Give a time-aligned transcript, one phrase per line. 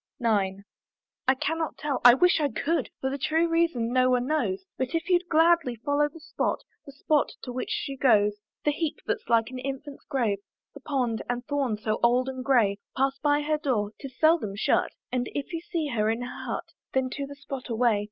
[0.19, 0.63] IX.
[1.27, 4.95] I cannot tell; I wish I could; For the true reason no one knows, But
[4.95, 8.33] if you'd gladly view the spot, The spot to which she goes;
[8.65, 10.39] The heap that's like an infant's grave,
[10.73, 14.91] The pond and thorn, so old and grey, Pass by her door 'tis seldom shut
[15.11, 16.65] And if you see her in her hut,
[16.95, 17.99] Then to the spot away!